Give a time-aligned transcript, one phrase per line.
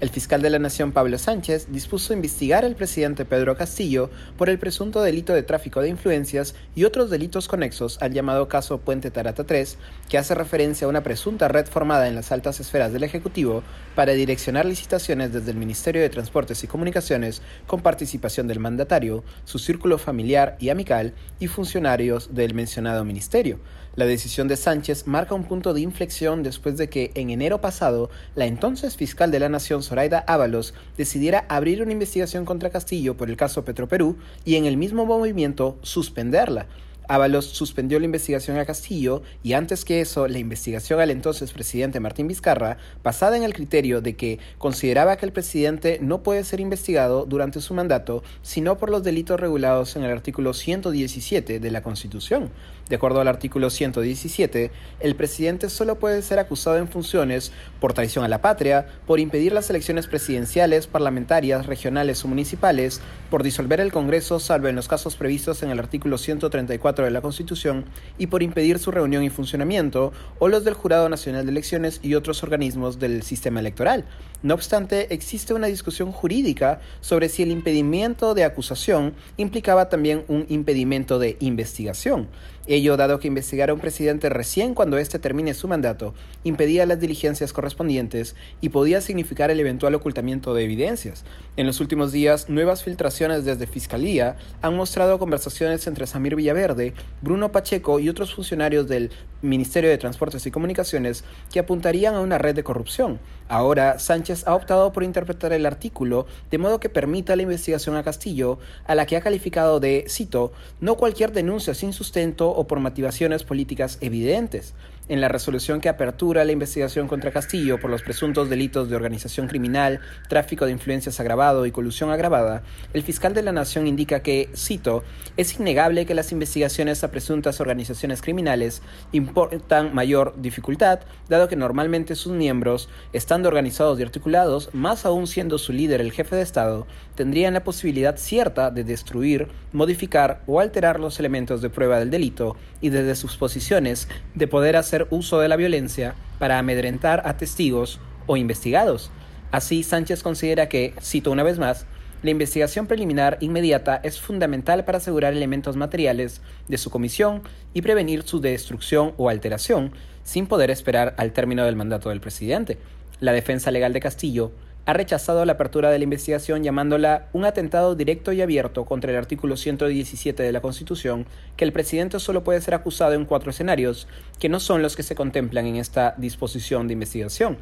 [0.00, 4.08] El fiscal de la Nación Pablo Sánchez dispuso investigar al presidente Pedro Castillo
[4.38, 8.78] por el presunto delito de tráfico de influencias y otros delitos conexos al llamado caso
[8.78, 9.76] Puente Tarata 3,
[10.08, 13.62] que hace referencia a una presunta red formada en las altas esferas del Ejecutivo
[13.94, 19.58] para direccionar licitaciones desde el Ministerio de Transportes y Comunicaciones con participación del mandatario, su
[19.58, 23.60] círculo familiar y amical y funcionarios del mencionado ministerio.
[23.96, 28.08] La decisión de Sánchez marca un punto de inflexión después de que en enero pasado
[28.36, 33.28] la entonces fiscal de la Nación Zoraida Ábalos decidiera abrir una investigación contra Castillo por
[33.28, 36.66] el caso Petroperú y en el mismo movimiento suspenderla.
[37.10, 41.98] Ábalos suspendió la investigación a Castillo y antes que eso la investigación al entonces presidente
[41.98, 46.60] Martín Vizcarra, basada en el criterio de que consideraba que el presidente no puede ser
[46.60, 51.82] investigado durante su mandato sino por los delitos regulados en el artículo 117 de la
[51.82, 52.52] Constitución.
[52.88, 54.70] De acuerdo al artículo 117,
[55.00, 59.52] el presidente solo puede ser acusado en funciones por traición a la patria, por impedir
[59.52, 65.14] las elecciones presidenciales, parlamentarias, regionales o municipales, por disolver el Congreso salvo en los casos
[65.14, 67.84] previstos en el artículo 134 de la Constitución
[68.18, 72.14] y por impedir su reunión y funcionamiento, o los del Jurado Nacional de Elecciones y
[72.14, 74.04] otros organismos del sistema electoral.
[74.42, 80.46] No obstante, existe una discusión jurídica sobre si el impedimento de acusación implicaba también un
[80.48, 82.28] impedimento de investigación.
[82.70, 87.00] Ello dado que investigar a un presidente recién cuando éste termine su mandato impedía las
[87.00, 91.24] diligencias correspondientes y podía significar el eventual ocultamiento de evidencias.
[91.56, 97.50] En los últimos días, nuevas filtraciones desde Fiscalía han mostrado conversaciones entre Samir Villaverde, Bruno
[97.50, 99.10] Pacheco y otros funcionarios del
[99.42, 103.18] Ministerio de Transportes y Comunicaciones que apuntarían a una red de corrupción.
[103.48, 108.04] Ahora, Sánchez ha optado por interpretar el artículo de modo que permita la investigación a
[108.04, 112.78] Castillo, a la que ha calificado de, cito, no cualquier denuncia sin sustento o por
[112.80, 114.74] motivaciones políticas evidentes.
[115.10, 119.48] En la resolución que apertura la investigación contra Castillo por los presuntos delitos de organización
[119.48, 119.98] criminal,
[120.28, 122.62] tráfico de influencias agravado y colusión agravada,
[122.94, 125.02] el fiscal de la Nación indica que, cito,
[125.36, 132.14] es innegable que las investigaciones a presuntas organizaciones criminales importan mayor dificultad, dado que normalmente
[132.14, 136.86] sus miembros, estando organizados y articulados, más aún siendo su líder el jefe de Estado,
[137.16, 142.56] tendrían la posibilidad cierta de destruir, modificar o alterar los elementos de prueba del delito
[142.80, 144.06] y desde sus posiciones
[144.36, 144.76] de poder
[145.10, 149.10] uso de la violencia para amedrentar a testigos o investigados.
[149.50, 151.86] Así, Sánchez considera que, cito una vez más,
[152.22, 158.24] la investigación preliminar inmediata es fundamental para asegurar elementos materiales de su comisión y prevenir
[158.24, 162.78] su destrucción o alteración, sin poder esperar al término del mandato del presidente.
[163.20, 164.52] La defensa legal de Castillo
[164.86, 169.18] ha rechazado la apertura de la investigación llamándola un atentado directo y abierto contra el
[169.18, 171.26] artículo 117 de la Constitución,
[171.56, 174.08] que el presidente solo puede ser acusado en cuatro escenarios,
[174.38, 177.58] que no son los que se contemplan en esta disposición de investigación.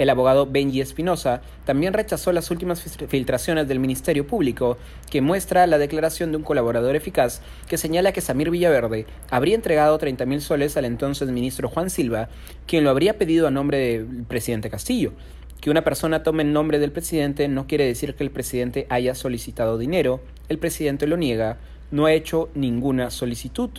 [0.00, 4.78] El abogado Benji Espinosa también rechazó las últimas filtraciones del Ministerio Público,
[5.10, 9.98] que muestra la declaración de un colaborador eficaz que señala que Samir Villaverde habría entregado
[9.98, 12.30] 30 mil soles al entonces ministro Juan Silva,
[12.66, 15.12] quien lo habría pedido a nombre del presidente Castillo.
[15.60, 19.14] Que una persona tome el nombre del presidente no quiere decir que el presidente haya
[19.14, 21.58] solicitado dinero, el presidente lo niega,
[21.90, 23.70] no ha hecho ninguna solicitud.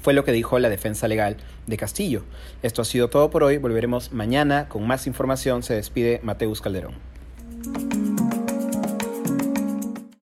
[0.00, 2.24] Fue lo que dijo la defensa legal de Castillo.
[2.62, 5.62] Esto ha sido todo por hoy, volveremos mañana con más información.
[5.62, 7.11] Se despide Mateus Calderón.